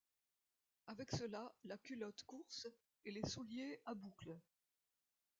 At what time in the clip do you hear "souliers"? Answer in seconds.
3.23-3.79